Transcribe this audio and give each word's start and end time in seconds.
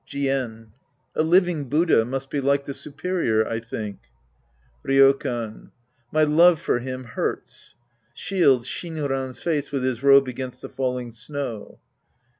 Jien. 0.03 0.71
A 1.15 1.21
living 1.21 1.65
Buddha 1.69 2.03
must 2.03 2.31
be 2.31 2.41
like 2.41 2.65
the 2.65 2.73
superior, 2.73 3.47
I 3.47 3.59
think. 3.59 3.99
Rydkan. 4.83 5.69
My 6.11 6.23
love 6.23 6.59
for 6.59 6.79
him 6.79 7.03
hurts. 7.03 7.75
{Shields 8.15 8.65
Shin 8.65 8.95
'Rxn'sface 8.95 9.71
with 9.71 9.83
his 9.83 10.01
robe 10.01 10.27
against 10.27 10.63
the 10.63 10.69
falling 10.69 11.11
snow.) 11.11 11.79